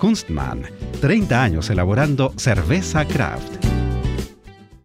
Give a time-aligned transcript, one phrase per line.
[0.00, 0.62] Kunstmann,
[1.02, 3.66] 30 años elaborando cerveza craft.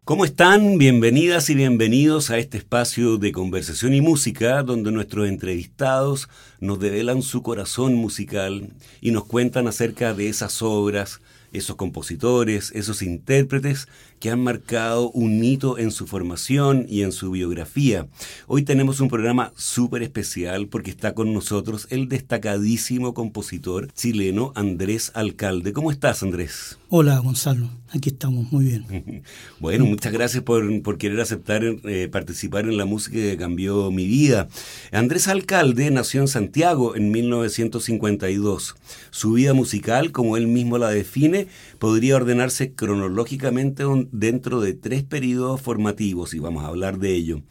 [0.04, 0.78] ¿Cómo están?
[0.78, 6.28] Bienvenidas y bienvenidos a este espacio de conversación y música donde nuestros entrevistados
[6.60, 11.22] nos develan su corazón musical y nos cuentan acerca de esas obras,
[11.54, 13.88] esos compositores, esos intérpretes
[14.26, 18.08] que han marcado un hito en su formación y en su biografía.
[18.48, 25.12] Hoy tenemos un programa súper especial porque está con nosotros el destacadísimo compositor chileno Andrés
[25.14, 25.74] Alcalde.
[25.74, 26.80] ¿Cómo estás, Andrés?
[26.98, 27.70] Hola, Gonzalo.
[27.90, 29.24] Aquí estamos, muy bien.
[29.60, 34.08] bueno, muchas gracias por, por querer aceptar eh, participar en la música que cambió mi
[34.08, 34.48] vida.
[34.94, 38.78] Andrés Alcalde nació en Santiago en 1952.
[39.12, 41.48] Su vida musical, como él mismo la define,
[41.80, 47.42] podría ordenarse cronológicamente dentro de tres periodos formativos y vamos a hablar de ello.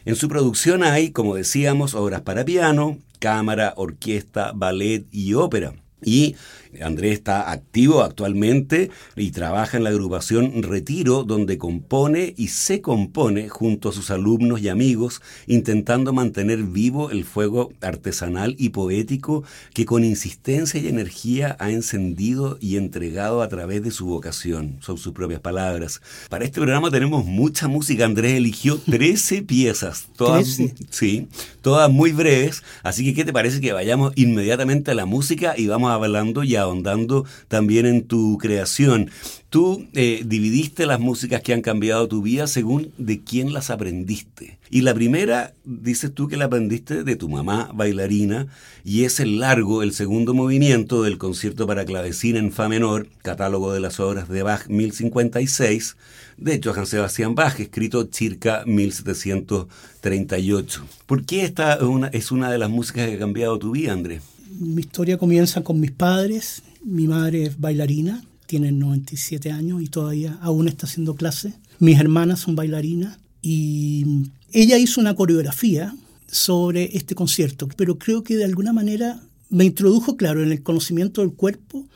[0.05, 5.75] En su producción hay, como decíamos, obras para piano, cámara, orquesta, ballet y ópera.
[6.03, 6.37] Y
[6.83, 13.49] Andrés está activo actualmente y trabaja en la agrupación Retiro, donde compone y se compone
[13.49, 19.85] junto a sus alumnos y amigos, intentando mantener vivo el fuego artesanal y poético que
[19.85, 24.79] con insistencia y energía ha encendido y entregado a través de su vocación.
[24.81, 26.01] Son sus propias palabras.
[26.29, 28.05] Para este programa tenemos mucha música.
[28.05, 30.59] Andrés eligió 13 piezas, todas,
[30.91, 31.29] Sí,
[31.63, 32.63] todas muy breves.
[32.83, 36.64] Así que, ¿qué te parece que vayamos inmediatamente a la música y vamos hablando ya
[36.65, 39.11] ahondando también en tu creación.
[39.51, 44.59] Tú eh, dividiste las músicas que han cambiado tu vida según de quién las aprendiste.
[44.69, 48.49] Y la primera, dices tú que la aprendiste de tu mamá bailarina,
[48.83, 53.73] y es el largo, el segundo movimiento del concierto para clavecín en Fa menor, catálogo
[53.73, 55.97] de las obras de Bach 1056,
[56.37, 60.85] de Johann Sebastian Bach, escrito circa 1738.
[61.07, 61.79] ¿Por qué esta
[62.13, 64.34] es una de las músicas que ha cambiado tu vida, Andrés?
[64.51, 66.63] Mi historia comienza con mis padres.
[66.83, 71.55] Mi madre es bailarina, tiene 97 años y todavía aún está haciendo clases.
[71.79, 75.95] Mis hermanas son bailarinas y ella hizo una coreografía
[76.27, 81.21] sobre este concierto, pero creo que de alguna manera me introdujo, claro, en el conocimiento
[81.21, 81.87] del cuerpo,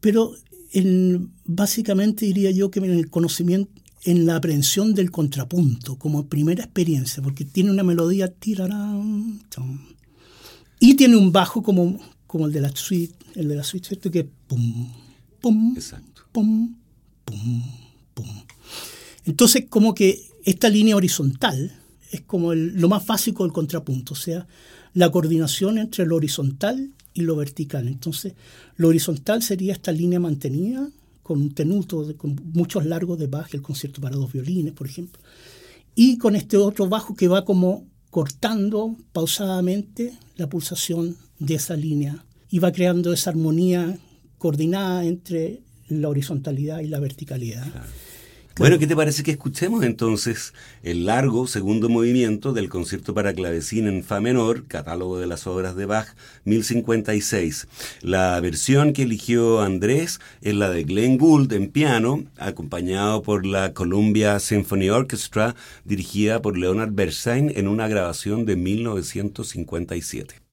[0.00, 0.34] pero
[0.72, 3.70] en, básicamente diría yo que en el conocimiento,
[4.04, 9.40] en la aprehensión del contrapunto, como primera experiencia, porque tiene una melodía tirarán,
[10.80, 14.10] y tiene un bajo como, como el de la suite, el de la suite, ¿cierto?
[14.10, 14.90] Que pum,
[15.40, 15.76] pum,
[16.32, 16.74] pum,
[17.24, 17.62] pum,
[18.14, 18.26] pum.
[19.26, 21.76] Entonces, como que esta línea horizontal
[22.10, 24.46] es como lo más básico del contrapunto, o sea,
[24.94, 27.86] la coordinación entre lo horizontal y lo vertical.
[27.86, 28.32] Entonces,
[28.76, 30.88] lo horizontal sería esta línea mantenida
[31.22, 35.20] con un tenuto, con muchos largos de bajo, el concierto para dos violines, por ejemplo,
[35.94, 42.24] y con este otro bajo que va como cortando pausadamente la pulsación de esa línea
[42.50, 43.98] y va creando esa armonía
[44.38, 47.66] coordinada entre la horizontalidad y la verticalidad.
[48.56, 50.52] Bueno, ¿qué te parece que escuchemos entonces
[50.82, 55.76] el largo segundo movimiento del concierto para clavecín en Fa menor, catálogo de las obras
[55.76, 56.08] de Bach,
[56.44, 57.68] 1056?
[58.02, 63.72] La versión que eligió Andrés es la de Glenn Gould en piano, acompañado por la
[63.72, 65.54] Columbia Symphony Orchestra,
[65.84, 70.49] dirigida por Leonard Bernstein en una grabación de 1957.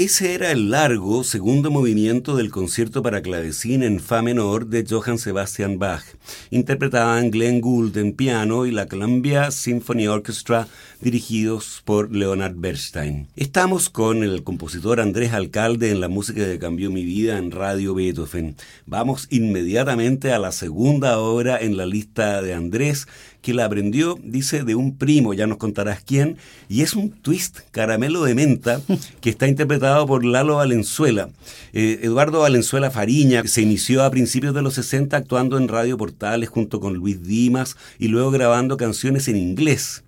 [0.00, 5.18] Ese era el largo segundo movimiento del concierto para clavecín en Fa menor de Johann
[5.18, 6.04] Sebastian Bach.
[6.50, 10.68] Interpretaban Glenn Gould en piano y la Columbia Symphony Orchestra
[11.00, 13.28] dirigidos por Leonard Bernstein.
[13.36, 17.94] Estamos con el compositor Andrés Alcalde en la música que cambió mi vida en Radio
[17.94, 18.56] Beethoven.
[18.86, 23.06] Vamos inmediatamente a la segunda obra en la lista de Andrés
[23.42, 26.36] que la aprendió, dice, de un primo, ya nos contarás quién,
[26.68, 28.80] y es un twist caramelo de menta
[29.20, 31.30] que está interpretado por Lalo Valenzuela.
[31.72, 36.48] Eh, Eduardo Valenzuela Fariña se inició a principios de los 60 actuando en Radio Portales
[36.48, 40.02] junto con Luis Dimas y luego grabando canciones en inglés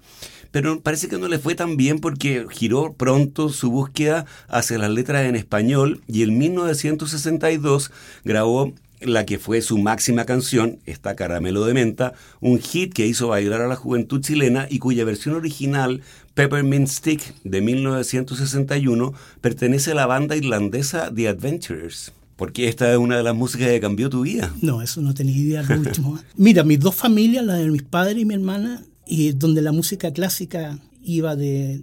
[0.50, 4.90] pero parece que no le fue tan bien porque giró pronto su búsqueda hacia las
[4.90, 7.90] letras en español y en 1962
[8.24, 13.28] grabó la que fue su máxima canción, esta Caramelo de Menta, un hit que hizo
[13.28, 16.02] bailar a la juventud chilena y cuya versión original,
[16.34, 22.12] Peppermint Stick, de 1961, pertenece a la banda irlandesa The Adventurers.
[22.36, 24.54] Porque esta es una de las músicas que cambió tu vida.
[24.62, 26.18] No, eso no tenía idea lo último.
[26.36, 30.12] Mira, mis dos familias, la de mis padres y mi hermana, y donde la música
[30.12, 31.82] clásica iba de,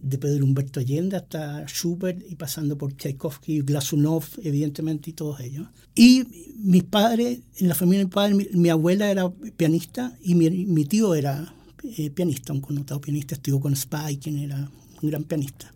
[0.00, 5.66] de Pedro Humberto Allende hasta Schubert y pasando por Tchaikovsky, Glasunov, evidentemente, y todos ellos.
[5.96, 6.22] Y
[6.56, 11.16] mis padres, en la familia de mi padre, mi, abuela era pianista y mi, tío
[11.16, 14.70] era eh, pianista, un connotado pianista, estudió con Spike, quien era
[15.02, 15.74] un gran pianista.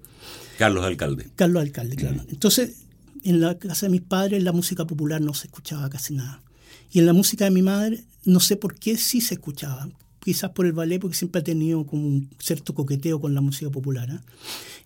[0.57, 1.31] Carlos Alcalde.
[1.35, 2.23] Carlos Alcalde, claro.
[2.23, 2.27] Mm.
[2.31, 2.77] Entonces,
[3.25, 6.45] en la casa de mis padres la música popular no se escuchaba casi nada.
[6.93, 9.89] Y en la música de mi madre, no sé por qué sí se escuchaba.
[10.25, 13.71] Quizás por el ballet, porque siempre ha tenido como un cierto coqueteo con la música
[13.71, 14.09] popular.
[14.11, 14.19] ¿eh?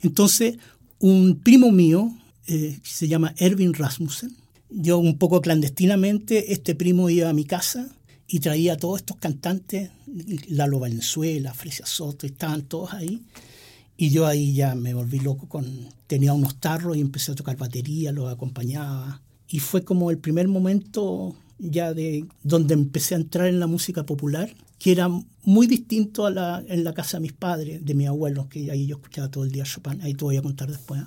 [0.03, 0.57] Entonces,
[0.99, 2.13] un primo mío,
[2.47, 4.35] eh, se llama Erwin Rasmussen,
[4.71, 7.89] yo un poco clandestinamente, este primo iba a mi casa
[8.27, 9.91] y traía a todos estos cantantes,
[10.49, 13.23] Lalo Valenzuela, Fresia Soto, estaban todos ahí.
[13.97, 17.57] Y yo ahí ya me volví loco con tenía unos tarros y empecé a tocar
[17.57, 23.47] batería, los acompañaba y fue como el primer momento ya de donde empecé a entrar
[23.47, 25.09] en la música popular, que era
[25.45, 28.87] muy distinto a la en la casa de mis padres, de mis abuelos, que ahí
[28.87, 31.03] yo escuchaba todo el día Chopin, ahí te voy a contar después.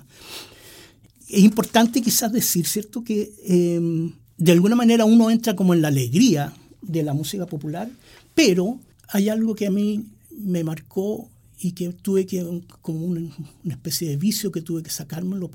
[1.28, 5.88] Es importante quizás decir, ¿cierto?, que em, de alguna manera uno entra como en la
[5.88, 7.90] alegría de la música popular,
[8.34, 13.30] pero hay algo que a mí me marcó y que tuve que, como una,
[13.68, 15.50] especie de vicio que tuve que sacármelo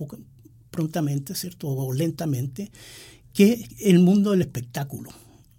[0.70, 1.68] prontamente, ¿cierto?
[1.68, 2.72] O lentamente,
[3.34, 5.10] que el mundo del espectáculo,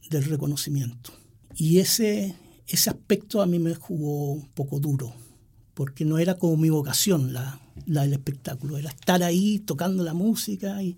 [0.09, 1.13] del reconocimiento.
[1.57, 2.37] Y ese,
[2.69, 5.13] ese aspecto a mí me jugó un poco duro,
[5.75, 10.15] porque no era como mi vocación la, la del espectáculo, era estar ahí tocando la
[10.15, 10.97] música, y,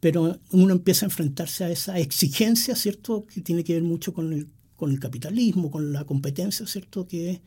[0.00, 3.24] pero uno empieza a enfrentarse a esa exigencia, ¿cierto?
[3.26, 7.06] Que tiene que ver mucho con el, con el capitalismo, con la competencia, ¿cierto?
[7.06, 7.40] Que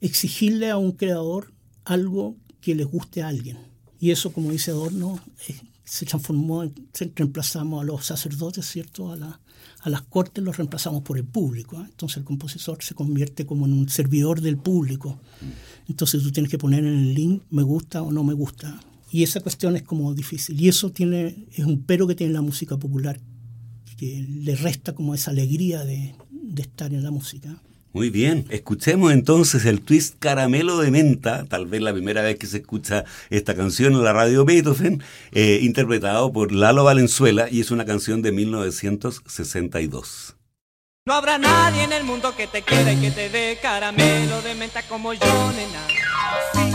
[0.00, 1.52] exigirle a un creador
[1.84, 3.58] algo que le guste a alguien.
[3.98, 9.12] Y eso, como dice Adorno, eh, se transformó, se reemplazamos a los sacerdotes, ¿cierto?
[9.12, 9.40] A, la,
[9.82, 11.80] a las cortes los reemplazamos por el público.
[11.80, 11.86] ¿eh?
[11.86, 15.20] Entonces el compositor se convierte como en un servidor del público.
[15.88, 18.80] Entonces tú tienes que poner en el link me gusta o no me gusta.
[19.10, 20.60] Y esa cuestión es como difícil.
[20.60, 23.20] Y eso tiene, es un pero que tiene la música popular,
[23.96, 27.62] que le resta como esa alegría de, de estar en la música.
[27.94, 32.48] Muy bien, escuchemos entonces el twist Caramelo de Menta, tal vez la primera vez que
[32.48, 37.70] se escucha esta canción en la radio Beethoven, eh, interpretado por Lalo Valenzuela y es
[37.70, 40.34] una canción de 1962.
[41.06, 44.56] No habrá nadie en el mundo que te quiera y que te dé caramelo de
[44.56, 45.86] menta como yo, nena.
[46.52, 46.72] Sí,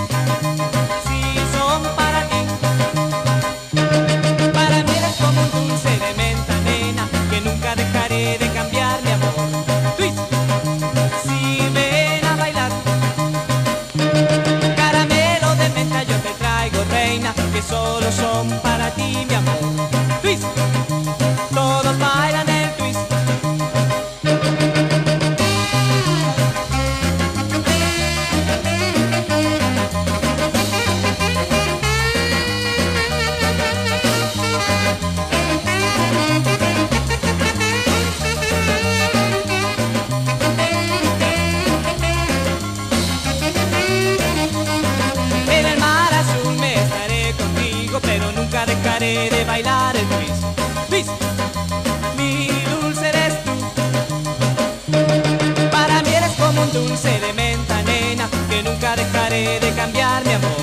[58.89, 60.57] nunca dejaré de cambiar mi amor.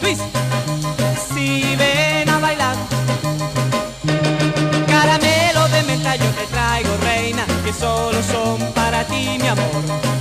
[0.00, 0.22] Twist,
[1.32, 2.76] si ven a bailar.
[4.86, 10.19] Caramelo de menta yo te traigo, reina, que solo son para ti, mi amor.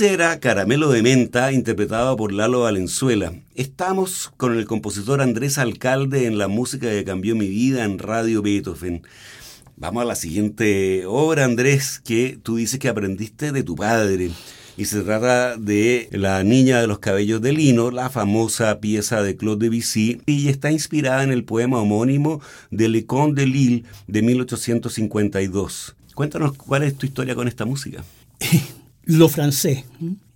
[0.00, 3.34] Ese era Caramelo de Menta, interpretado por Lalo Valenzuela.
[3.54, 8.40] Estamos con el compositor Andrés Alcalde en la música que cambió mi vida en Radio
[8.40, 9.02] Beethoven.
[9.76, 14.30] Vamos a la siguiente obra, Andrés, que tú dices que aprendiste de tu padre.
[14.78, 19.36] Y se trata de La Niña de los Cabellos de Lino, la famosa pieza de
[19.36, 22.40] Claude Debussy, y está inspirada en el poema homónimo
[22.70, 25.94] de Le Conte de Lille de 1852.
[26.14, 28.02] Cuéntanos cuál es tu historia con esta música.
[29.04, 29.84] Lo francés.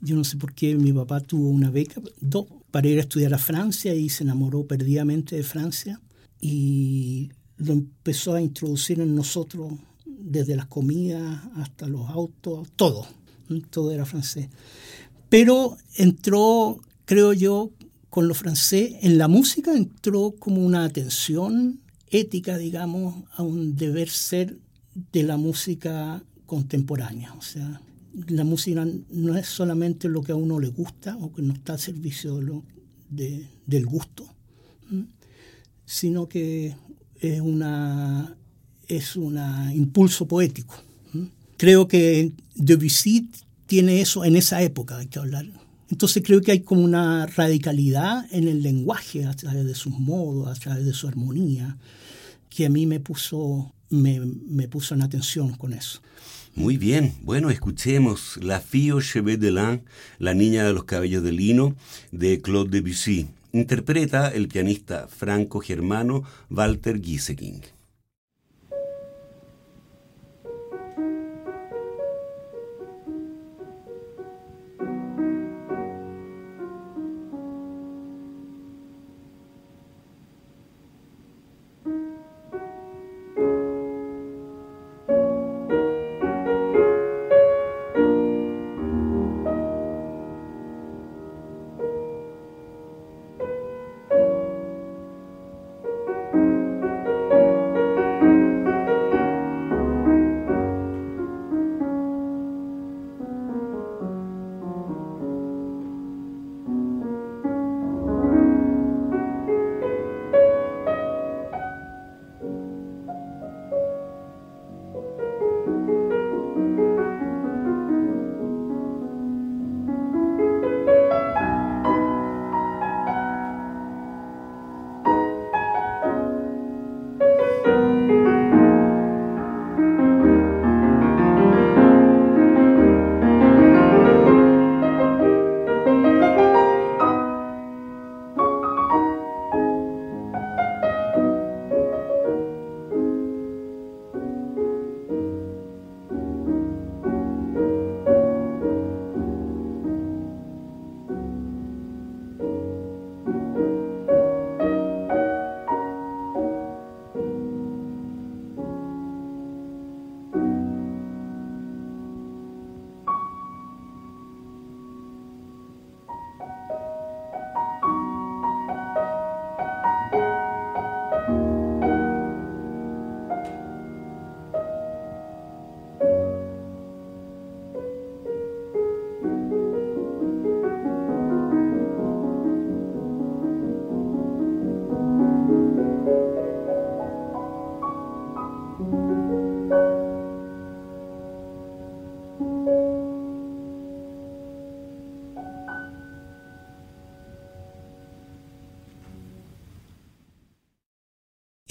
[0.00, 3.32] Yo no sé por qué mi papá tuvo una beca dos, para ir a estudiar
[3.34, 6.00] a Francia y se enamoró perdidamente de Francia
[6.40, 9.72] y lo empezó a introducir en nosotros
[10.06, 13.06] desde las comidas hasta los autos, todo,
[13.70, 14.48] todo era francés.
[15.28, 17.70] Pero entró, creo yo,
[18.10, 21.80] con lo francés, en la música entró como una atención
[22.10, 24.58] ética, digamos, a un deber ser
[25.12, 27.32] de la música contemporánea.
[27.34, 27.80] O sea,
[28.28, 31.74] la música no es solamente lo que a uno le gusta o que no está
[31.74, 32.38] al servicio
[33.10, 34.26] de del gusto,
[35.86, 36.76] sino que
[37.20, 38.36] es una
[38.88, 39.38] es un
[39.74, 40.74] impulso poético.
[41.56, 43.30] Creo que Debussy
[43.66, 45.46] tiene eso en esa época, hay que hablar.
[45.90, 50.48] Entonces creo que hay como una radicalidad en el lenguaje a través de sus modos,
[50.48, 51.78] a través de su armonía,
[52.48, 56.00] que a mí me puso, me, me puso en atención con eso.
[56.56, 59.80] Muy bien, bueno, escuchemos La fille aux cheveux de lin,
[60.20, 61.74] La niña de los cabellos de lino,
[62.12, 63.26] de Claude Debussy.
[63.52, 67.73] Interpreta el pianista franco-germano Walter Gieseking.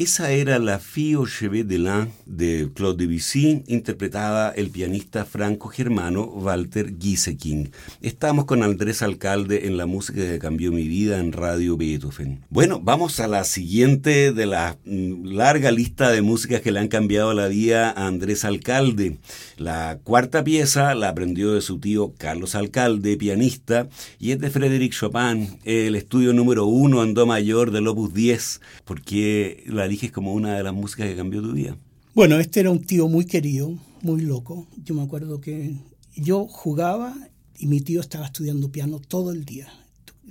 [0.03, 6.93] Esa era la Fille chevet de lin de Claude Debussy, interpretada el pianista franco-germano Walter
[6.99, 7.71] Gieseking.
[8.01, 12.43] Estamos con Andrés Alcalde en la música que cambió mi vida en Radio Beethoven.
[12.49, 16.89] Bueno, vamos a la siguiente de la mm, larga lista de músicas que le han
[16.89, 19.19] cambiado la vida a Andrés Alcalde.
[19.55, 23.87] La cuarta pieza la aprendió de su tío Carlos Alcalde, pianista,
[24.19, 28.59] y es de Frédéric Chopin, el estudio número uno en Do mayor del Opus 10,
[28.83, 31.77] porque la eliges como una de las músicas que cambió tu vida?
[32.15, 34.67] Bueno, este era un tío muy querido, muy loco.
[34.83, 35.75] Yo me acuerdo que
[36.15, 37.15] yo jugaba
[37.59, 39.67] y mi tío estaba estudiando piano todo el día,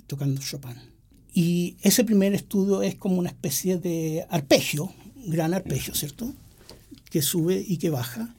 [0.09, 0.75] tocando Chopin.
[1.33, 4.93] Y ese primer estudio es como una especie de arpegio,
[5.27, 6.35] gran arpegio, ¿cierto?
[7.09, 8.35] Que sube y que baja,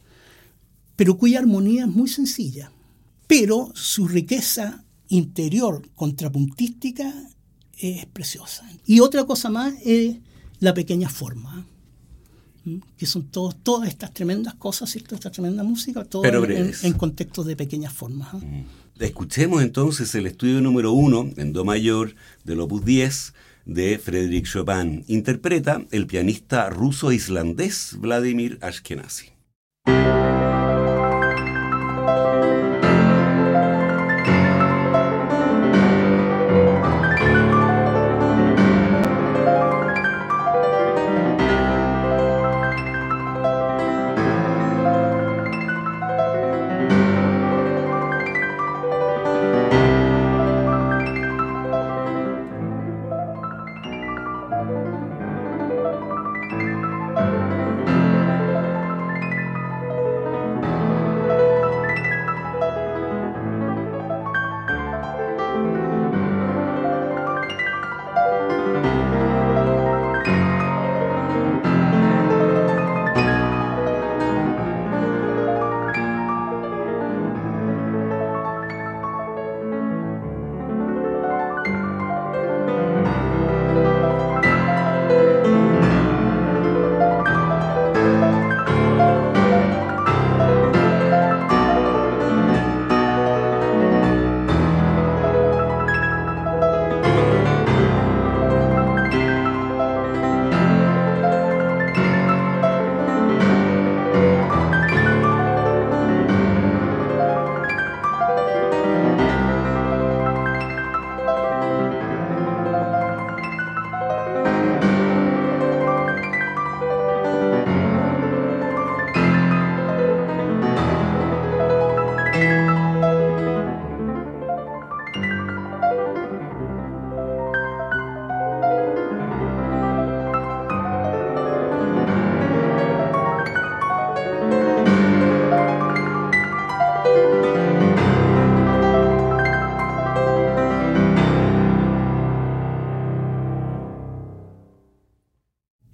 [0.98, 2.72] pero cuya armonía es muy sencilla.
[3.28, 7.14] Pero su riqueza interior contrapuntística
[7.78, 8.70] es preciosa.
[8.86, 10.18] Y otra cosa más es
[10.64, 11.66] la pequeña forma,
[12.98, 15.14] que son todos, todas estas tremendas cosas, ¿cierto?
[15.14, 18.30] esta tremenda música, todo en, en, contextos de pequeñas formas.
[18.98, 23.34] Escuchemos entonces el estudio número uno en Do mayor del Opus 10
[23.66, 25.04] de Frédéric Chopin.
[25.08, 29.34] Interpreta el pianista ruso-islandés Vladimir Ashkenazi.
[54.74, 55.14] Música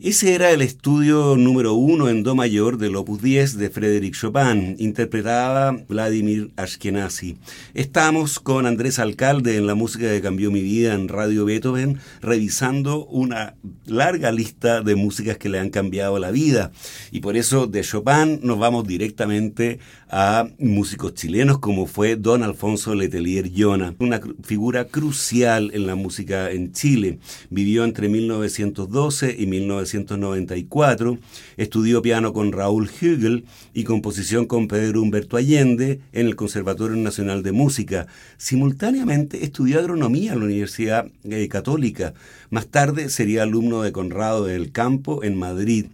[0.10, 4.76] Ese era el estudio número uno en Do mayor del Opus 10 de Frédéric Chopin,
[4.80, 7.38] interpretaba Vladimir Ashkenazi.
[7.76, 13.06] Estamos con Andrés Alcalde en la música que cambió mi vida en Radio Beethoven, revisando
[13.06, 13.54] una
[13.86, 16.72] larga lista de músicas que le han cambiado la vida.
[17.12, 19.78] Y por eso de Chopin nos vamos directamente
[20.10, 26.50] a músicos chilenos como fue Don Alfonso Letelier Llona, una figura crucial en la música
[26.50, 27.20] en Chile.
[27.52, 31.18] Vivió entre 1912 y 1912 1994,
[31.58, 37.44] estudió piano con Raúl Hügel y composición con Pedro Humberto Allende en el Conservatorio Nacional
[37.44, 38.08] de Música.
[38.38, 42.14] Simultáneamente estudió agronomía en la Universidad eh, Católica.
[42.50, 45.86] Más tarde sería alumno de Conrado del Campo en Madrid.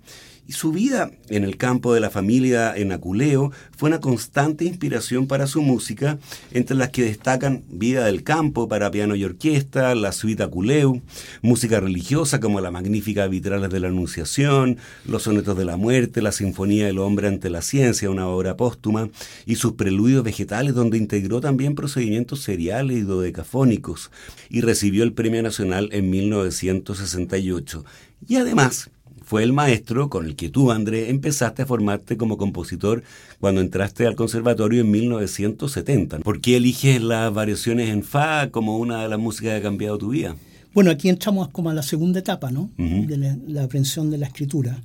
[0.48, 5.26] Y su vida en el campo de la familia en Aculeo fue una constante inspiración
[5.26, 6.20] para su música,
[6.52, 11.02] entre las que destacan Vida del Campo para piano y orquesta, la suite Aculeo,
[11.42, 16.32] música religiosa como la magnífica Vitrales de la Anunciación, los sonetos de la muerte, la
[16.32, 19.10] Sinfonía del Hombre ante la Ciencia, una obra póstuma,
[19.48, 24.12] y sus preludios vegetales, donde integró también procedimientos seriales y dodecafónicos,
[24.50, 27.84] y recibió el Premio Nacional en 1968.
[28.28, 28.90] Y además,
[29.26, 33.04] fue el maestro con el que tú, André, empezaste a formarte como compositor
[33.40, 36.20] cuando entraste al conservatorio en 1970.
[36.20, 39.98] ¿Por qué eliges las variaciones en Fa como una de las músicas que ha cambiado
[39.98, 40.36] tu vida?
[40.74, 42.70] Bueno, aquí entramos como a la segunda etapa, ¿no?
[42.78, 44.78] De la, la, aprehensión de la escritura.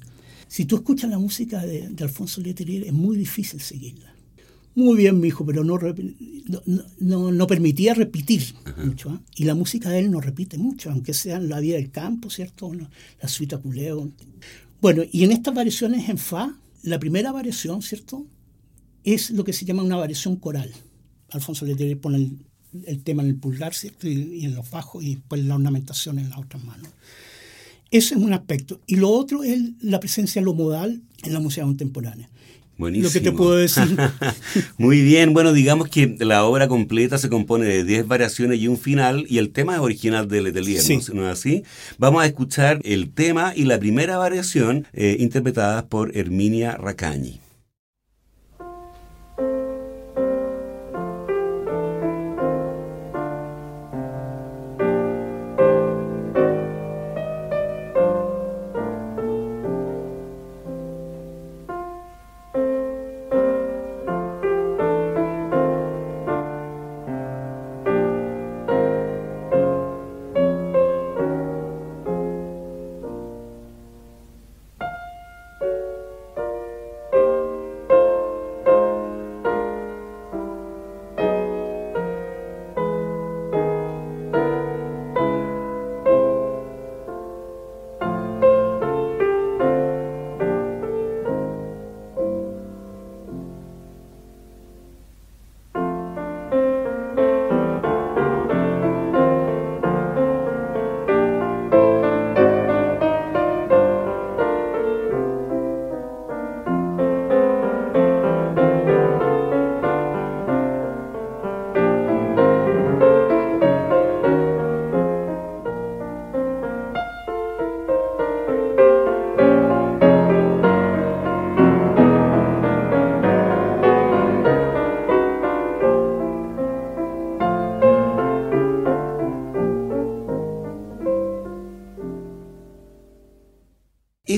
[0.49, 4.15] Si tú escuchas la música de, de Alfonso Letelier, es muy difícil seguirla.
[4.75, 6.63] Muy bien, mi hijo, pero no, no,
[7.01, 8.85] no, no permitía repetir Ajá.
[8.85, 9.11] mucho.
[9.11, 9.19] ¿eh?
[9.37, 12.31] Y la música de él no repite mucho, aunque sea en la vida del campo,
[12.31, 12.71] ¿cierto?
[13.21, 14.11] La suite culeo.
[14.81, 18.27] Bueno, y en estas variaciones en Fa, la primera variación, ¿cierto?
[19.03, 20.71] Es lo que se llama una variación coral.
[21.31, 22.39] Alfonso Letelier pone el,
[22.87, 24.09] el, tema en el pulgar, ¿cierto?
[24.09, 26.89] Y, y, en los bajos y después la ornamentación en las otras manos.
[27.91, 28.81] Ese es un aspecto.
[28.87, 32.31] Y lo otro es la presencia de lo modal en la música contemporánea.
[32.81, 33.09] Buenísimo.
[33.09, 33.95] Lo que te puedo decir.
[34.79, 38.79] Muy bien, bueno, digamos que la obra completa se compone de 10 variaciones y un
[38.79, 40.99] final, y el tema es original de Letelier, sí.
[41.13, 41.63] ¿no es así?
[41.99, 47.39] Vamos a escuchar el tema y la primera variación eh, interpretadas por Herminia Racañi.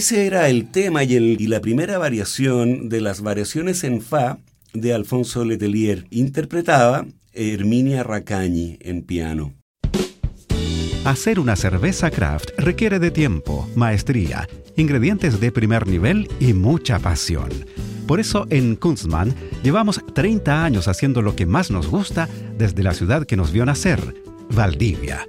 [0.02, 4.38] Ese era el tema y, el, y, la primera variación de las variaciones en Fa
[4.74, 6.08] de Alfonso Letelier.
[6.10, 9.54] Interpretaba Herminia Racañi en piano.
[11.04, 17.50] Hacer una cerveza craft requiere de tiempo, maestría, ingredientes de primer nivel y mucha pasión.
[18.08, 22.94] Por eso en Kunstmann llevamos 30 años haciendo lo que más nos gusta desde la
[22.94, 24.00] ciudad que nos vio nacer,
[24.50, 25.28] Valdivia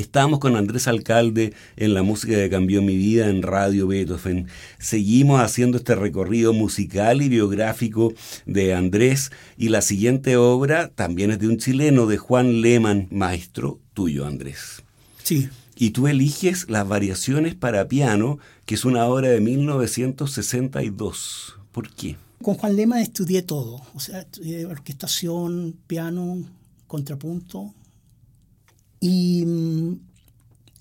[0.00, 4.46] Estamos con Andrés Alcalde en la música que cambió mi vida en Radio Beethoven.
[4.78, 8.14] Seguimos haciendo este recorrido musical y biográfico
[8.46, 13.78] de Andrés y la siguiente obra también es de un chileno, de Juan Lehmann, maestro
[13.92, 14.82] tuyo, Andrés.
[15.22, 15.50] Sí.
[15.76, 21.58] Y tú eliges las variaciones para piano, que es una obra de 1962.
[21.72, 22.16] ¿Por qué?
[22.40, 26.42] Con Juan Lehmann estudié todo, o sea, estudié orquestación, piano,
[26.86, 27.74] contrapunto,
[29.00, 29.46] y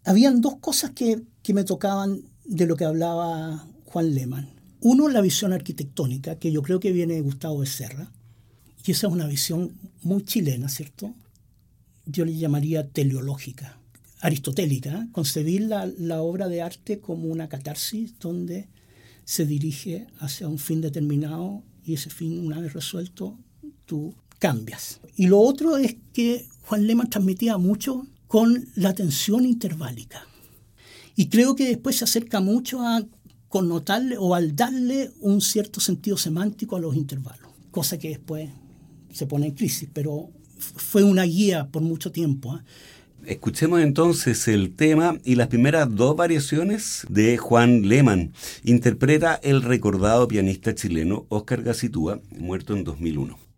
[0.03, 4.49] habían dos cosas que, que me tocaban de lo que hablaba Juan Lehmann.
[4.81, 8.11] Uno, la visión arquitectónica, que yo creo que viene de Gustavo Becerra,
[8.85, 11.13] y esa es una visión muy chilena, ¿cierto?
[12.05, 13.77] Yo le llamaría teleológica,
[14.21, 15.07] aristotélica, ¿eh?
[15.11, 18.67] concebir la, la obra de arte como una catarsis donde
[19.25, 23.37] se dirige hacia un fin determinado y ese fin, una vez resuelto,
[23.85, 25.01] tú cambias.
[25.15, 30.27] Y lo otro es que Juan Lehmann transmitía mucho con la tensión interválica.
[31.15, 33.03] Y creo que después se acerca mucho a
[33.47, 38.51] connotarle o al darle un cierto sentido semántico a los intervalos, cosa que después
[39.11, 40.29] se pone en crisis, pero
[40.59, 42.55] fue una guía por mucho tiempo.
[42.55, 42.61] ¿eh?
[43.25, 48.31] Escuchemos entonces el tema y las primeras dos variaciones de Juan Lehmann.
[48.63, 53.48] Interpreta el recordado pianista chileno Oscar Gacitúa, muerto en 2001.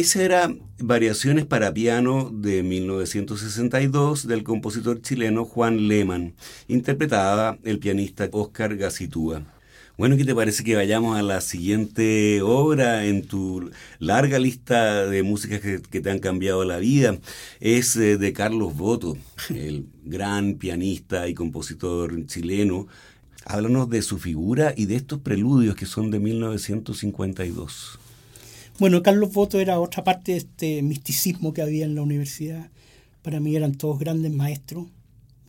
[0.00, 6.32] Esa era Variaciones para piano de 1962 del compositor chileno Juan Lehmann,
[6.68, 9.42] interpretada el pianista Oscar Gacitúa.
[9.98, 15.22] Bueno, ¿qué te parece que vayamos a la siguiente obra en tu larga lista de
[15.22, 17.18] músicas que, que te han cambiado la vida?
[17.60, 19.18] Es eh, de Carlos Boto,
[19.50, 22.86] el gran pianista y compositor chileno.
[23.44, 27.99] Háblanos de su figura y de estos preludios que son de 1952.
[28.80, 32.70] Bueno, Carlos Boto era otra parte de este misticismo que había en la universidad.
[33.20, 34.86] Para mí eran todos grandes maestros.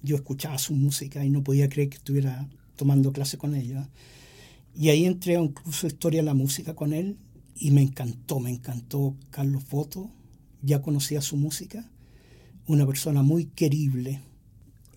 [0.03, 3.87] Yo escuchaba su música y no podía creer que estuviera tomando clase con ellos.
[4.75, 7.15] Y ahí entré a un curso historia de la música con él
[7.55, 10.09] y me encantó, me encantó Carlos Boto.
[10.61, 11.89] Ya conocía su música.
[12.67, 14.19] Una persona muy querible.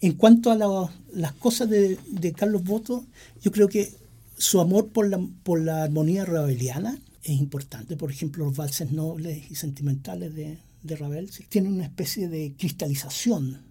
[0.01, 3.07] En cuanto a las cosas de, de, Carlos Boto,
[3.41, 3.95] yo creo que
[4.37, 7.97] su amor por la, por la armonía raveliana es importante.
[7.97, 13.63] Por ejemplo, los valses nobles y sentimentales de, de Ravel tienen una especie de cristalización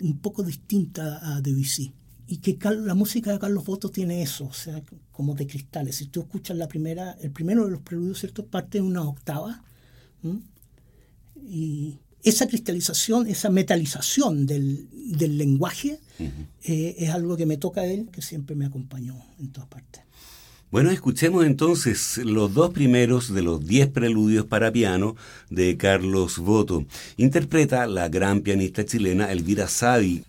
[0.00, 1.92] un poco distinta a Debussy.
[2.28, 5.94] Y que la música de Carlos Boto tiene eso, o sea, como de cristales.
[5.96, 8.44] Si tú escuchas la primera, el primero de los preludios, ¿cierto?
[8.44, 9.62] Parte de una octava.
[11.48, 16.00] Y esa cristalización, esa metalización del, del lenguaje
[16.64, 20.02] eh, es algo que me toca a él, que siempre me acompañó en todas partes.
[20.72, 25.14] Bueno, escuchemos entonces los dos primeros de los diez preludios para piano
[25.48, 26.84] de Carlos Boto.
[27.16, 30.24] Interpreta la gran pianista chilena Elvira Sadi.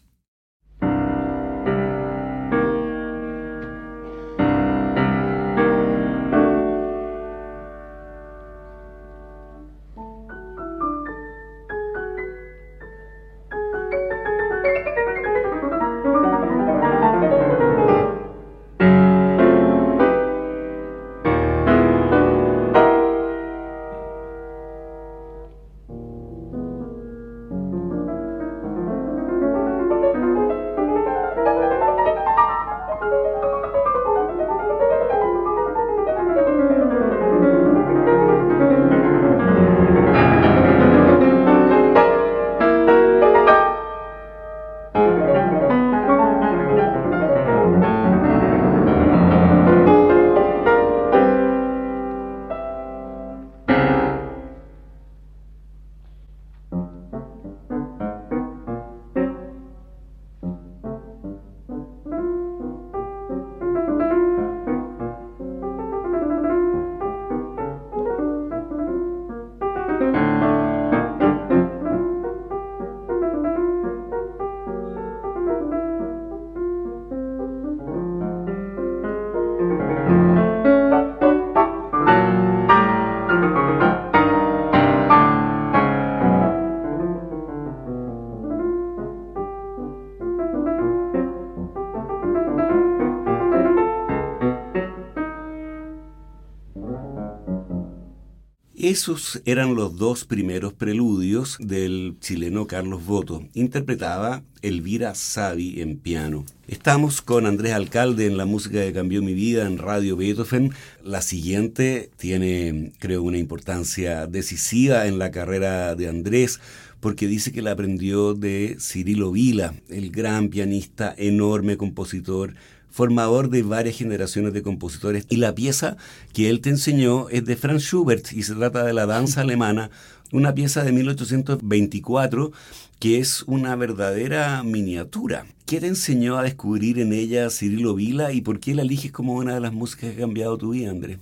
[98.89, 103.43] Esos eran los dos primeros preludios del chileno Carlos Boto.
[103.53, 106.45] Interpretaba Elvira Savi en piano.
[106.69, 110.71] Estamos con Andrés Alcalde en la música que cambió mi vida en Radio Beethoven.
[111.03, 116.61] La siguiente tiene, creo, una importancia decisiva en la carrera de Andrés
[117.01, 122.53] porque dice que la aprendió de Cirilo Vila, el gran pianista, enorme compositor,
[122.89, 125.25] formador de varias generaciones de compositores.
[125.29, 125.97] Y la pieza
[126.33, 129.89] que él te enseñó es de Franz Schubert y se trata de la danza alemana,
[130.31, 132.51] una pieza de 1824
[132.99, 135.45] que es una verdadera miniatura.
[135.65, 139.35] ¿Qué te enseñó a descubrir en ella Cirilo Vila y por qué la eliges como
[139.35, 141.19] una de las músicas que ha cambiado tu vida, Andrés?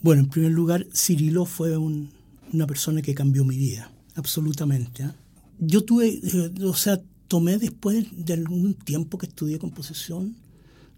[0.00, 5.02] Bueno, en primer lugar, Cirilo fue una persona que cambió mi vida, absolutamente.
[5.02, 5.14] ¿ah?
[5.58, 10.36] Yo tuve, eh, o sea, tomé después de algún tiempo que estudié composición,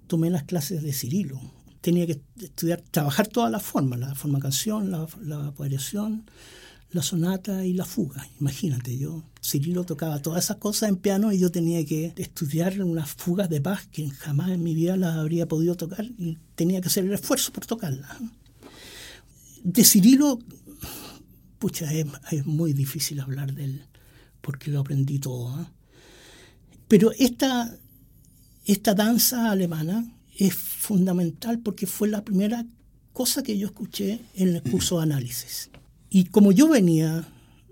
[0.07, 1.40] tomé las clases de Cirilo.
[1.81, 6.25] Tenía que estudiar, trabajar todas las formas, la forma canción, la, la variación,
[6.95, 8.27] la sonata y la fuga.
[8.40, 13.11] Imagínate, yo, Cirilo tocaba todas esas cosas en piano y yo tenía que estudiar unas
[13.11, 16.87] fugas de paz que jamás en mi vida las habría podido tocar y tenía que
[16.87, 18.11] hacer el esfuerzo por tocarlas.
[19.64, 20.38] De Cirilo,
[21.59, 22.07] pucha, es,
[22.47, 23.83] muy difícil hablar de él
[24.40, 25.61] porque lo aprendí todo.
[25.61, 25.67] ¿eh?
[26.87, 27.77] Pero esta
[28.64, 32.66] esta danza alemana es fundamental porque fue la primera
[33.12, 35.70] cosa que yo escuché en el curso de análisis.
[36.11, 37.29] Y como yo venía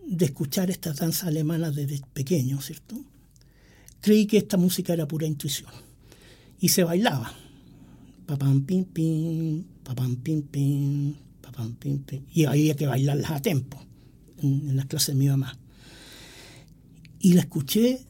[0.07, 2.97] de escuchar esta danza alemana desde pequeño, ¿cierto?
[4.01, 5.71] Creí que esta música era pura intuición.
[6.61, 7.33] Y se bailaba.
[8.27, 12.25] Papam, pim, pim, papam, pim, pim, papam, pim, pim.
[12.33, 13.83] Y había que bailarlas a tempo
[14.39, 15.59] en, en las clases de mi mamá.
[17.19, 18.07] Y la escuché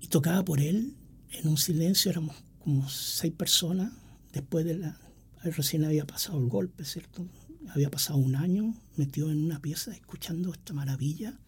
[0.00, 0.94] y tocaba por él
[1.32, 3.92] en un silencio, éramos como seis personas,
[4.32, 5.00] después de la...
[5.42, 7.26] Recién había pasado el golpe, ¿cierto?
[7.70, 11.38] Había pasado un año metido en una pieza escuchando esta maravilla,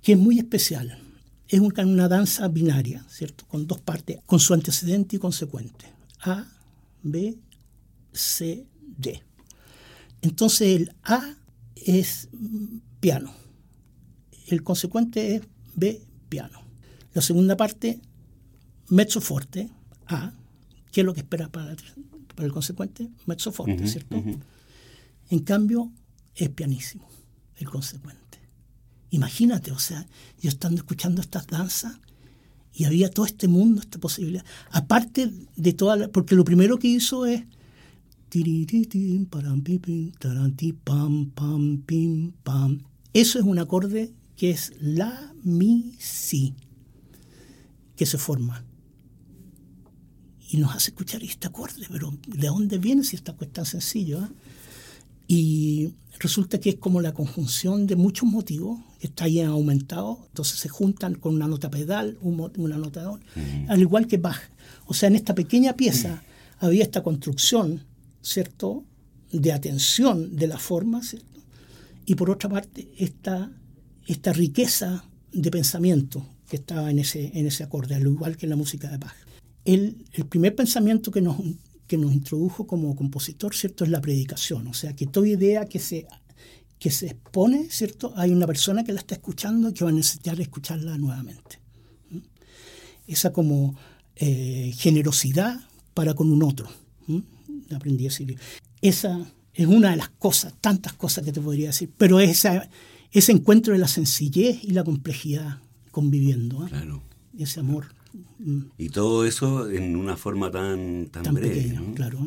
[0.00, 0.98] que es muy especial.
[1.48, 3.46] Es una danza binaria, ¿cierto?
[3.46, 5.86] Con dos partes, con su antecedente y consecuente.
[6.20, 6.46] A,
[7.02, 7.38] B,
[8.12, 9.22] C, D.
[10.22, 11.36] Entonces el A
[11.76, 12.28] es
[13.00, 13.34] piano,
[14.46, 15.42] el consecuente es
[15.74, 16.62] B, piano.
[17.12, 18.00] La segunda parte
[18.88, 19.70] mezzo forte,
[20.06, 20.32] A,
[20.92, 21.76] ¿qué es lo que espera para,
[22.34, 23.08] para el consecuente?
[23.26, 24.22] Mezzo forte, ¿cierto?
[25.30, 25.92] En cambio,
[26.34, 27.08] es pianísimo
[27.56, 28.38] el consecuente.
[29.10, 30.06] Imagínate, o sea,
[30.40, 31.98] yo estando escuchando estas danzas
[32.72, 34.44] y había todo este mundo, esta posibilidad.
[34.70, 37.44] Aparte de toda porque lo primero que hizo es.
[43.14, 46.54] Eso es un acorde que es la, mi, si,
[47.96, 48.67] que se forma
[50.50, 54.20] y nos hace escuchar este acorde, pero ¿de dónde viene si esta es tan sencillo?
[54.20, 54.30] Ah?
[55.26, 60.70] Y resulta que es como la conjunción de muchos motivos, está ahí aumentado, entonces se
[60.70, 63.20] juntan con una nota pedal, un, una anotador,
[63.68, 64.40] al igual que Bach.
[64.86, 66.22] O sea, en esta pequeña pieza
[66.60, 67.84] había esta construcción,
[68.22, 68.84] ¿cierto?,
[69.30, 71.40] de atención de la forma, ¿cierto?
[72.06, 73.50] Y por otra parte, esta,
[74.06, 78.50] esta riqueza de pensamiento que estaba en ese, en ese acorde, al igual que en
[78.50, 79.27] la música de Bach
[79.74, 81.36] el, primer pensamiento que nos,
[81.86, 84.66] que nos introdujo como compositor, ¿cierto?, es la predicación.
[84.66, 86.06] O sea, que toda idea que se,
[86.78, 89.94] que se expone, ¿cierto?, hay una persona que la está escuchando y que va a
[89.94, 91.60] necesitar escucharla nuevamente.
[92.10, 92.18] ¿Mm?
[93.06, 93.76] Esa como
[94.16, 95.60] eh, generosidad
[95.92, 96.68] para con un otro.
[97.06, 97.18] ¿Mm?
[97.74, 98.38] Aprendí a decir.
[98.80, 102.70] Esa es una de las cosas, tantas cosas que te podría decir, pero esa,
[103.12, 105.58] ese encuentro de la sencillez y la complejidad
[105.90, 106.64] conviviendo.
[106.66, 106.70] ¿eh?
[106.70, 107.02] Claro.
[107.36, 107.97] Ese amor
[108.76, 111.78] y todo eso en una forma tan, tan, breve.
[111.94, 112.20] claro.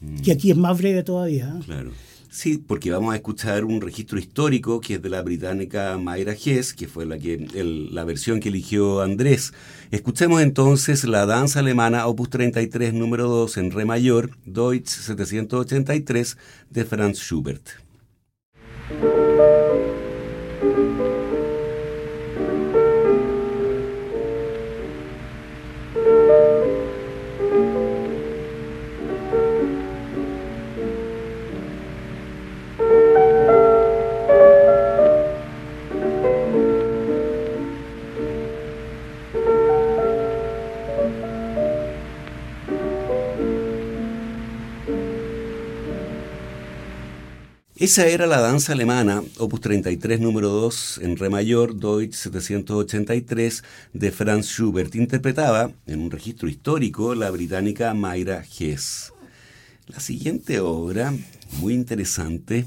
[0.00, 0.16] Mm.
[0.20, 1.58] Que aquí es más breve todavía.
[1.64, 1.92] Claro.
[2.34, 6.74] Sí, porque vamos a escuchar un registro histórico que es de la británica Mayra Hess,
[6.74, 7.38] que fue la, que,
[7.92, 9.52] la versión que eligió Andrés.
[9.92, 16.36] Escuchemos entonces la danza alemana Opus 33 número 2 en Re mayor, Deutsch 783
[16.70, 17.83] de Franz Schubert.
[47.84, 53.62] Esa era la danza alemana, opus 33, número 2, en re mayor, Deutsch 783,
[53.92, 54.94] de Franz Schubert.
[54.94, 59.12] Interpretaba, en un registro histórico, la británica Mayra Hess.
[59.88, 61.12] La siguiente obra
[61.60, 62.66] muy interesante.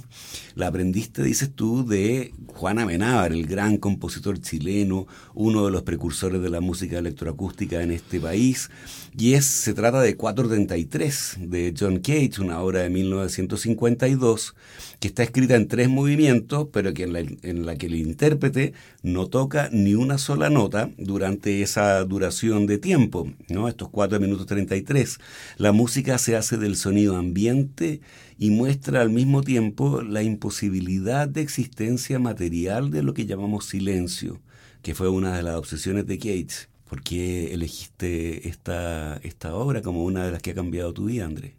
[0.55, 6.41] La aprendiste, dices tú, de Juan Amenábar, el gran compositor chileno, uno de los precursores
[6.41, 8.69] de la música electroacústica en este país.
[9.15, 14.55] Y es, se trata de 433 de John Cage, una obra de 1952,
[14.99, 18.73] que está escrita en tres movimientos, pero que en, la, que el intérprete
[19.03, 23.67] no toca ni una sola nota durante esa duración de tiempo, ¿no?
[23.67, 25.19] estos 4 minutos 33.
[25.57, 28.01] La música se hace del sonido ambiente
[28.37, 34.41] y muestra al mismo tiempo la imposibilidad de existencia material de lo que llamamos silencio,
[34.81, 36.67] que fue una de las obsesiones de Cage.
[36.87, 41.25] ¿Por qué elegiste esta, esta obra como una de las que ha cambiado tu vida,
[41.25, 41.53] Andrés?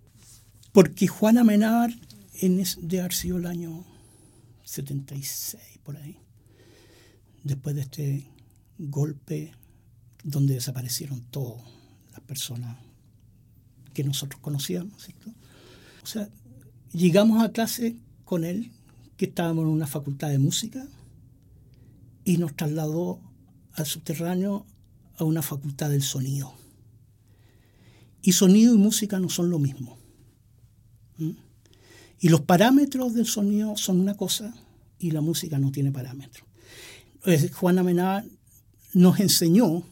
[0.73, 1.91] Porque Juana Amenábar,
[2.41, 3.85] en de haber sido el año
[4.65, 6.17] 76, por ahí,
[7.43, 8.27] después de este
[8.79, 9.53] golpe
[10.23, 11.63] donde desaparecieron todas
[12.13, 12.77] las personas
[13.93, 15.31] que nosotros conocíamos, ¿cierto?
[16.03, 16.29] O sea,
[16.93, 18.71] llegamos a clase con él,
[19.17, 20.87] que estábamos en una facultad de música,
[22.25, 23.21] y nos trasladó
[23.73, 24.67] al subterráneo
[25.17, 26.53] a una facultad del sonido.
[28.23, 29.97] Y sonido y música no son lo mismo.
[32.21, 34.55] Y los parámetros del sonido son una cosa
[34.99, 36.47] y la música no tiene parámetros.
[37.55, 38.25] Juan Amená
[38.93, 39.83] nos enseñó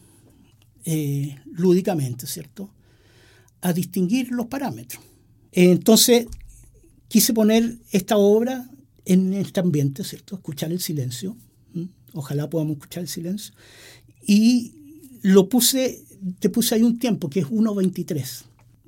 [0.85, 2.69] eh, lúdicamente, ¿cierto?,
[3.61, 5.03] a distinguir los parámetros.
[5.51, 6.27] Entonces,
[7.07, 8.69] quise poner esta obra
[9.05, 10.35] en este ambiente, ¿cierto?
[10.35, 11.35] Escuchar el silencio.
[12.13, 13.53] Ojalá podamos escuchar el silencio.
[14.25, 14.73] Y
[15.21, 16.03] lo puse,
[16.39, 18.43] te puse ahí un tiempo que es 1.23.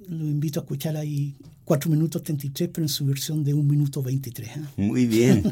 [0.08, 4.02] Lo invito a escuchar ahí 4 minutos 33, pero en su versión de 1 minuto
[4.02, 4.50] 23.
[4.50, 4.62] ¿eh?
[4.78, 5.44] Muy bien.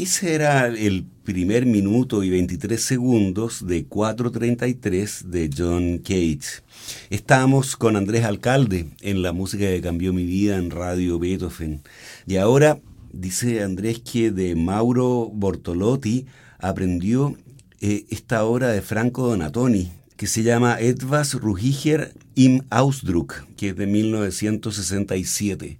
[0.00, 6.62] Ese era el primer minuto y 23 segundos de 4.33 de John Cage.
[7.10, 11.82] Estamos con Andrés Alcalde en la música que cambió mi vida en Radio Beethoven.
[12.26, 12.78] Y ahora
[13.12, 16.24] dice Andrés que de Mauro Bortolotti
[16.58, 17.36] aprendió
[17.82, 23.76] eh, esta obra de Franco Donatoni, que se llama Etwas Ruhiger im Ausdruck, que es
[23.76, 25.78] de 1967.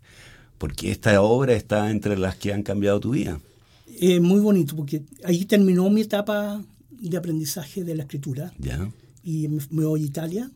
[0.58, 3.40] Porque esta obra está entre las que han cambiado tu vida.
[4.03, 8.51] Eh, muy bonito, porque ahí terminó mi etapa de aprendizaje de la escritura.
[8.59, 8.90] Ya.
[9.22, 10.51] Y me, me voy a Italia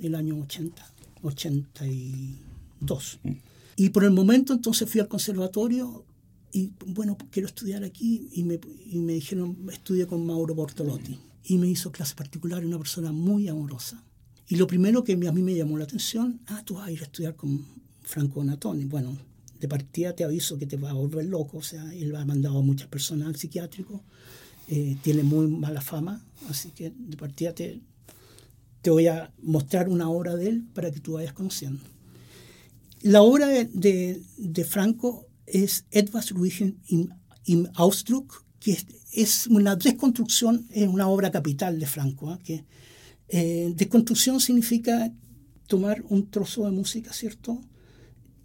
[0.00, 3.20] el año 80, 82.
[3.22, 3.32] Mm.
[3.76, 6.06] Y por el momento entonces fui al conservatorio
[6.50, 11.18] y bueno, quiero estudiar aquí y me, y me dijeron, estudie con Mauro Bortolotti.
[11.44, 14.02] Y me hizo clase particular, una persona muy amorosa.
[14.48, 17.00] Y lo primero que a mí me llamó la atención, ah, tú vas a ir
[17.00, 17.66] a estudiar con
[18.02, 18.86] Franco Natoni.
[18.86, 19.14] Bueno,
[19.60, 22.58] de partida te aviso que te va a volver loco, o sea, él ha mandado
[22.58, 24.02] a muchas personas al psiquiátrico,
[24.68, 27.80] eh, tiene muy mala fama, así que de partida te,
[28.84, 31.80] voy a mostrar una obra de él para que tú vayas conociendo.
[33.02, 37.08] La obra de, de, de Franco es Etwas Ruhigen im,
[37.44, 42.34] im Ausdruck, que es, es, una desconstrucción, es una obra capital de Franco.
[42.34, 42.38] ¿eh?
[42.44, 42.64] Que,
[43.28, 45.12] eh, desconstrucción significa
[45.66, 47.60] tomar un trozo de música, ¿cierto?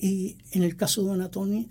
[0.04, 1.70] Y en el caso de Donatoni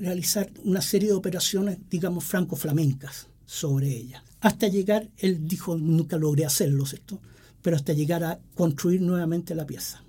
[0.00, 4.24] realizar una serie de operaciones, digamos, franco-flamencas sobre ella.
[4.40, 7.20] Hasta llegar, él dijo, nunca logré hacerlo, ¿cierto?
[7.62, 10.02] Pero hasta llegar a construir nuevamente la pieza.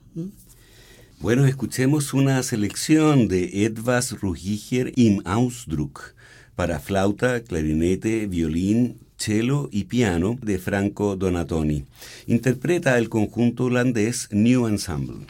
[1.19, 6.15] Bueno, escuchemos una selección de Etwas Ruhiger im Ausdruck
[6.55, 11.85] para flauta, clarinete, violín, cello y piano de Franco Donatoni.
[12.25, 15.27] Interpreta el conjunto holandés New Ensemble.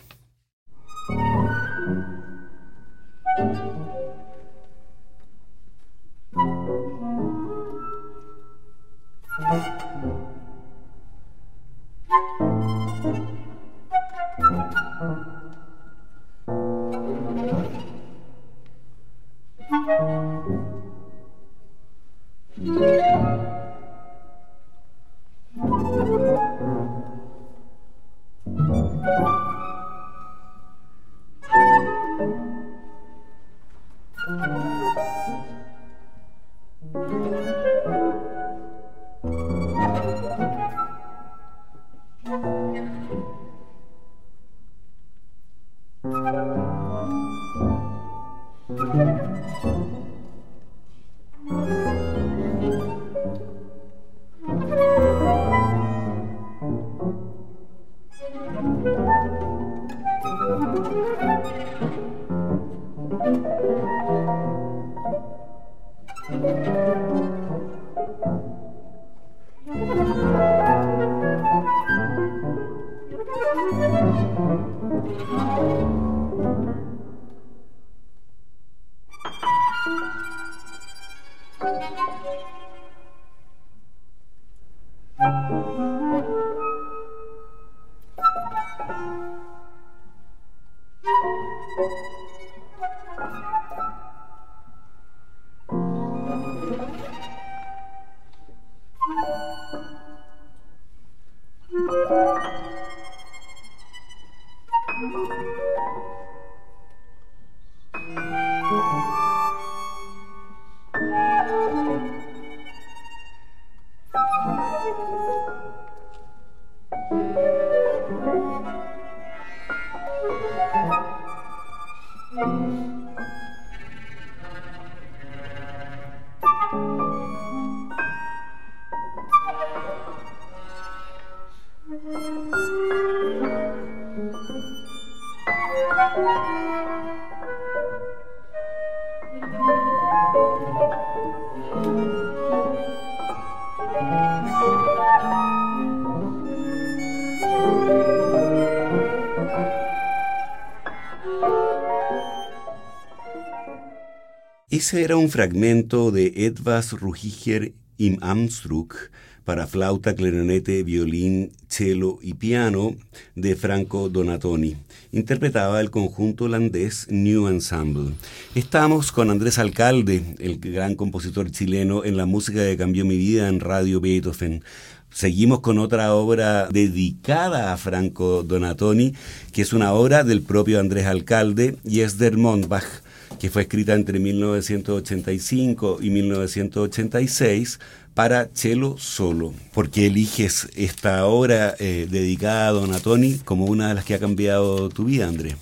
[154.82, 159.12] Ese era un fragmento de Edvas Ruhiger im Amstruck
[159.46, 162.96] para flauta, clarinete, violín, cello y piano
[163.36, 164.76] de Franco Donatoni.
[165.12, 168.14] Interpretaba el conjunto holandés New Ensemble.
[168.56, 173.50] Estamos con Andrés Alcalde, el gran compositor chileno en la música que cambió mi vida
[173.50, 174.64] en Radio Beethoven.
[175.12, 179.14] Seguimos con otra obra dedicada a Franco Donatoni,
[179.52, 183.04] que es una obra del propio Andrés Alcalde y es der Mondbach
[183.42, 187.80] que fue escrita entre 1985 y 1986
[188.14, 189.52] para cello solo.
[189.74, 194.20] ¿Por qué eliges esta obra eh, dedicada a Donatoni como una de las que ha
[194.20, 195.56] cambiado tu vida, Andrés?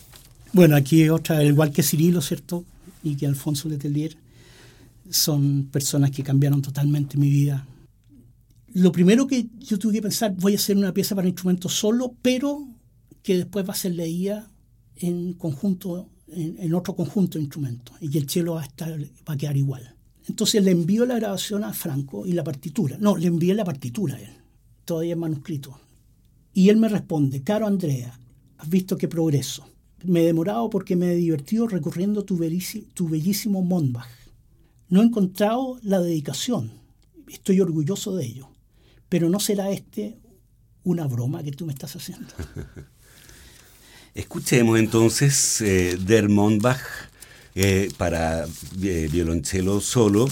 [0.52, 2.66] Bueno, aquí otra, igual que Cirilo, ¿cierto?
[3.02, 4.18] Y que Alfonso Letelier,
[5.10, 7.66] son personas que cambiaron totalmente mi vida.
[8.74, 12.14] Lo primero que yo tuve que pensar, voy a hacer una pieza para instrumento solo,
[12.22, 12.68] pero
[13.24, 14.52] que después va a ser leída
[14.98, 19.38] en conjunto en, otro conjunto de instrumentos y el cielo va a, estar, va a
[19.38, 19.96] quedar igual.
[20.28, 22.98] Entonces le envío la grabación a Franco y la partitura.
[23.00, 24.30] No, le envié la partitura a él,
[24.86, 25.80] todavía en manuscrito.
[26.54, 28.20] Y él me responde, caro Andrea,
[28.58, 29.66] has visto qué progreso.
[30.04, 32.40] Me he demorado porque me he divertido recorriendo tu,
[32.94, 34.08] tu bellísimo Mondbach.
[34.88, 36.72] No he encontrado la dedicación.
[37.28, 38.50] Estoy orgulloso de ello.
[39.08, 40.20] Pero no será este
[40.84, 42.28] una broma que tú me estás haciendo.
[44.16, 46.82] Escuchemos entonces eh, Der Monbach
[47.56, 48.46] eh, para
[48.82, 50.28] eh, violonchelo solo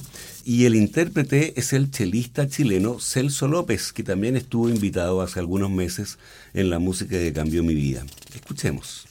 [0.45, 5.69] y el intérprete es el chelista chileno Celso López, que también estuvo invitado hace algunos
[5.69, 6.17] meses
[6.53, 8.05] en la música que cambió mi vida.
[8.33, 9.05] Escuchemos.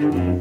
[0.00, 0.39] Mm-hmm.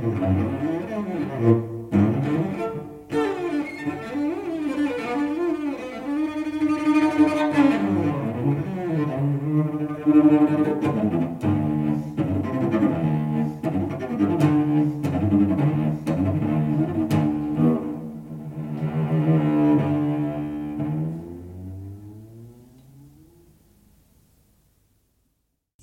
[0.00, 0.38] Thank
[1.42, 1.79] you.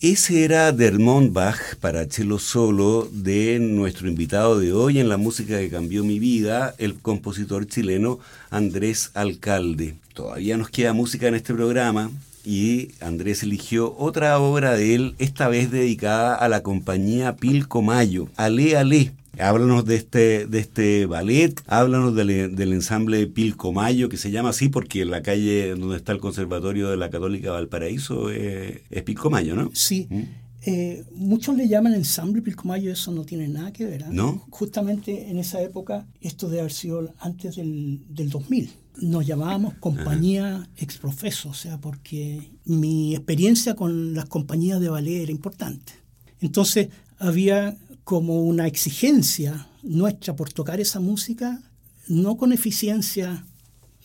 [0.10, 5.60] Ese era Dermont Bach para cello solo de nuestro invitado de hoy en la música
[5.60, 8.18] que cambió mi vida, el compositor chileno
[8.49, 9.95] Andrés Alcalde.
[10.14, 12.10] Todavía nos queda música en este programa
[12.45, 18.30] y Andrés eligió otra obra de él, esta vez dedicada a la compañía Pilco Mayo,
[18.38, 24.32] Ale Ale, Háblanos de este, de este ballet, háblanos del, del ensamble Pilcomayo, que se
[24.32, 29.04] llama así porque la calle donde está el Conservatorio de la Católica Valparaíso es, es
[29.04, 29.72] Pilcomayo, ¿no?
[29.74, 30.08] Sí.
[30.10, 30.24] ¿Mm?
[30.70, 34.02] Eh, muchos le llaman ensamble Pilcomayo, eso no tiene nada que ver.
[34.02, 34.08] ¿eh?
[34.12, 34.46] ¿No?
[34.50, 38.70] Justamente en esa época, esto de haber sido antes del, del 2000,
[39.02, 45.32] nos llamábamos compañía exprofeso, o sea, porque mi experiencia con las compañías de ballet era
[45.32, 45.94] importante.
[46.42, 47.78] Entonces, había
[48.08, 51.62] como una exigencia nuestra por tocar esa música,
[52.08, 53.45] no con eficiencia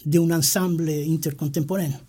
[0.02, 2.00] de un ensamble intercontemporáneo,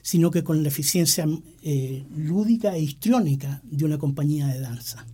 [0.00, 1.26] sino que con la eficiencia
[1.62, 5.04] eh, lúdica e histriónica de una compañía de danza.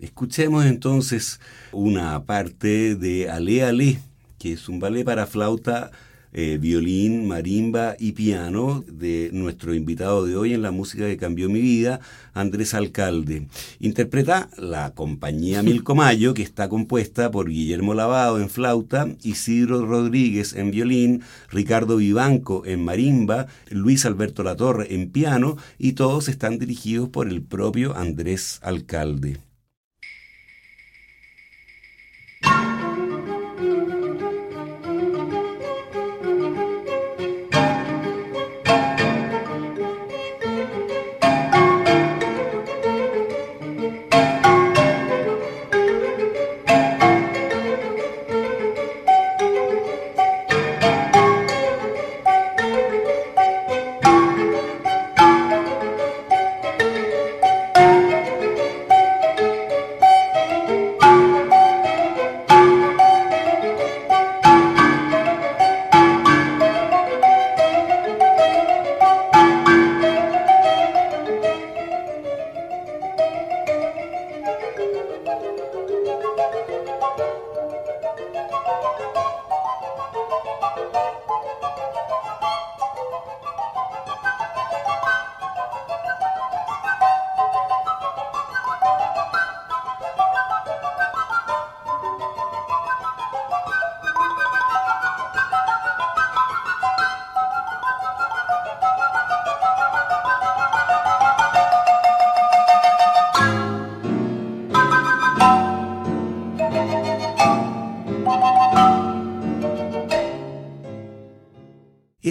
[0.00, 1.40] Escuchemos entonces
[1.72, 4.00] una parte de Ale Ale,
[4.38, 5.90] que es un ballet para flauta
[6.34, 11.48] eh, violín, marimba y piano de nuestro invitado de hoy en la música que cambió
[11.48, 12.00] mi vida,
[12.32, 13.46] Andrés Alcalde.
[13.78, 20.72] Interpreta la compañía Milcomayo, que está compuesta por Guillermo Lavado en flauta, Isidro Rodríguez en
[20.72, 27.28] violín, Ricardo Vivanco en marimba, Luis Alberto Latorre en piano y todos están dirigidos por
[27.28, 29.38] el propio Andrés Alcalde.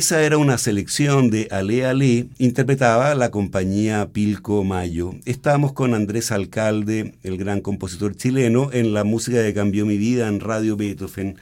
[0.03, 5.15] Esa era una selección de Ale Ale, interpretaba la compañía Pilco Mayo.
[5.23, 10.27] Estábamos con Andrés Alcalde, el gran compositor chileno, en la música que cambió mi vida
[10.27, 11.37] en Radio Beethoven.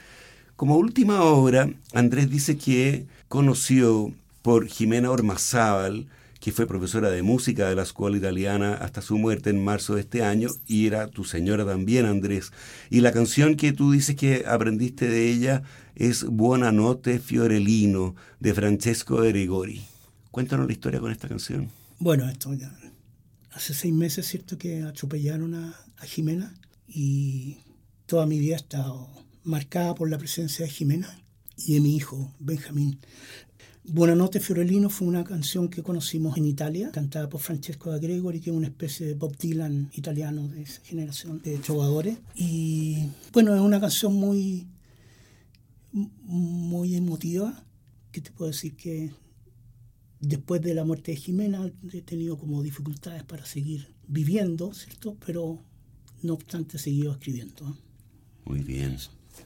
[0.54, 6.06] Como última obra, Andrés dice que conoció por Jimena Ormazábal,
[6.38, 10.02] que fue profesora de música de la escuela italiana hasta su muerte en marzo de
[10.02, 12.52] este año, y era tu señora también, Andrés.
[12.90, 15.64] Y la canción que tú dices que aprendiste de ella
[15.94, 19.82] es Buonanotte Fiorellino, de Francesco de Rigori.
[20.30, 21.70] Cuéntanos la historia con esta canción.
[21.98, 22.72] Bueno, esto ya.
[23.52, 26.54] Hace seis meses, ¿cierto?, que atropellaron a, a Jimena
[26.88, 27.58] y
[28.06, 29.08] toda mi vida ha estado
[29.44, 31.18] marcada por la presencia de Jimena
[31.56, 32.98] y de mi hijo, Benjamín.
[33.84, 38.50] Buonanotte Fiorellino fue una canción que conocimos en Italia, cantada por Francesco da Gregori, que
[38.50, 42.16] es una especie de Bob Dylan italiano de esa generación de trovadores.
[42.36, 44.68] Y bueno, es una canción muy,
[45.92, 47.64] muy emotiva,
[48.10, 49.12] que te puedo decir que
[50.20, 55.16] después de la muerte de Jimena he tenido como dificultades para seguir viviendo, ¿cierto?
[55.26, 55.58] Pero
[56.22, 57.76] no obstante he seguido escribiendo.
[58.44, 58.96] Muy bien.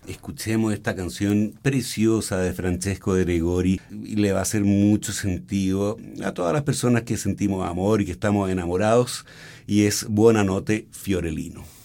[0.07, 5.97] Escuchemos esta canción preciosa de Francesco de Gregori y le va a hacer mucho sentido
[6.25, 9.25] a todas las personas que sentimos amor y que estamos enamorados
[9.67, 11.76] y es Buonanotte Fiorellino.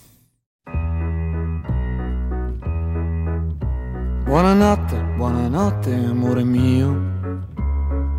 [4.32, 6.96] Buonanotte, buonanotte amore mio,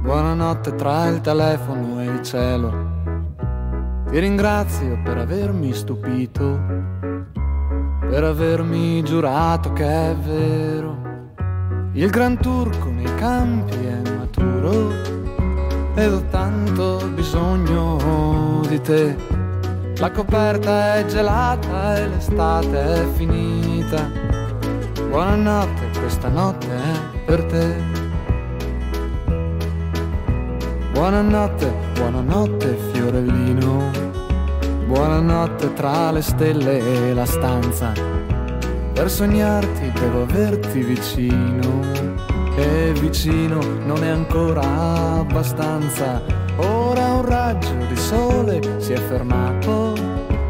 [0.03, 2.71] buonanotte tra il telefono e il cielo.
[4.11, 6.61] Ti ringrazio per avermi stupito,
[7.99, 10.99] per avermi giurato che è vero.
[11.93, 14.91] Il gran turco nei campi è maturo
[15.95, 19.17] ed ho tanto bisogno di te.
[19.97, 24.42] La coperta è gelata e l'estate è finita.
[25.13, 27.77] Buonanotte, questa notte è per te.
[30.95, 33.91] Buonanotte, buonanotte fiorellino.
[34.87, 37.93] Buonanotte tra le stelle e la stanza.
[38.95, 41.83] Per sognarti devo averti vicino.
[42.57, 44.63] E vicino non è ancora
[45.19, 46.23] abbastanza.
[46.57, 49.93] Ora un raggio di sole si è fermato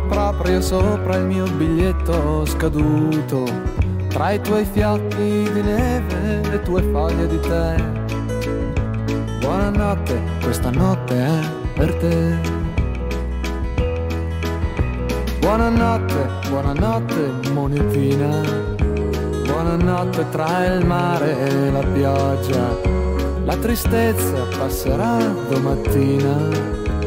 [0.08, 3.81] proprio sopra il mio biglietto scaduto.
[4.12, 7.74] Tra i tuoi fiocchi di neve, le tue foglie di tè.
[9.40, 11.40] Buonanotte, questa notte è
[11.72, 12.38] per te.
[15.40, 18.40] Buonanotte, buonanotte monetina.
[19.46, 22.78] Buonanotte tra il mare e la pioggia.
[23.44, 25.16] La tristezza passerà
[25.48, 26.36] domattina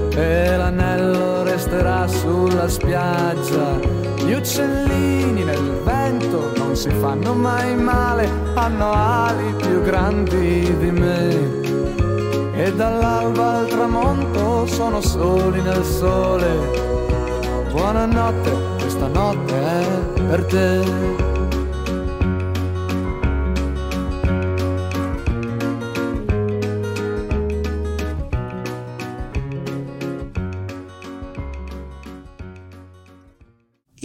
[0.10, 4.05] e l'anello resterà sulla spiaggia.
[4.26, 11.62] Gli uccellini nel vento non si fanno mai male, hanno ali più grandi di me.
[12.56, 16.48] E dall'alba al tramonto sono soli nel sole.
[17.70, 21.25] Buonanotte, questa notte è per te.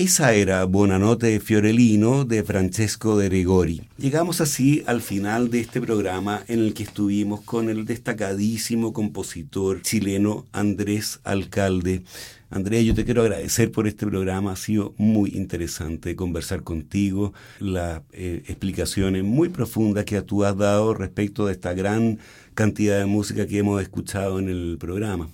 [0.01, 3.83] Esa era Buonanotte Fiorellino de Francesco de Rigori.
[3.99, 9.83] Llegamos así al final de este programa en el que estuvimos con el destacadísimo compositor
[9.83, 12.03] chileno Andrés Alcalde.
[12.49, 18.01] Andrea, yo te quiero agradecer por este programa, ha sido muy interesante conversar contigo, las
[18.13, 22.21] eh, explicaciones muy profundas que tú has dado respecto de esta gran
[22.55, 25.29] cantidad de música que hemos escuchado en el programa.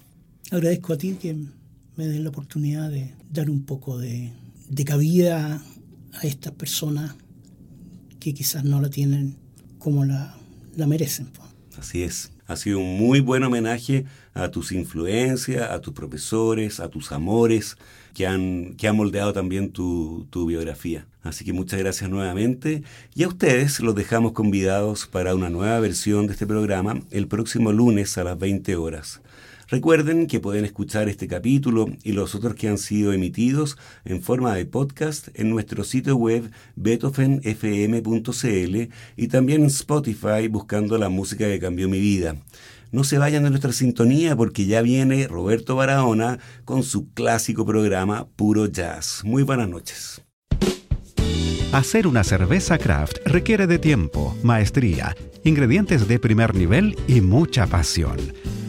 [0.51, 1.37] Agradezco a ti que
[1.95, 4.33] me den la oportunidad de dar un poco de,
[4.69, 5.63] de cabida
[6.13, 7.15] a estas personas
[8.21, 9.37] que quizás no la tienen
[9.79, 10.37] como la,
[10.75, 11.29] la merecen.
[11.79, 12.33] Así es.
[12.47, 17.77] Ha sido un muy buen homenaje a tus influencias, a tus profesores, a tus amores,
[18.15, 21.07] que han, que han moldeado también tu, tu biografía.
[21.23, 22.83] Así que muchas gracias nuevamente.
[23.15, 27.73] Y a ustedes los dejamos convidados para una nueva versión de este programa el próximo
[27.73, 29.21] lunes a las 20 horas.
[29.69, 34.55] Recuerden que pueden escuchar este capítulo y los otros que han sido emitidos en forma
[34.55, 41.59] de podcast en nuestro sitio web beethovenfm.cl y también en Spotify buscando la música que
[41.59, 42.37] cambió mi vida.
[42.93, 48.29] No se vayan de nuestra sintonía porque ya viene Roberto Barahona con su clásico programa
[48.37, 49.23] Puro Jazz.
[49.25, 50.23] Muy buenas noches.
[51.73, 58.17] Hacer una cerveza craft requiere de tiempo, maestría, ingredientes de primer nivel y mucha pasión.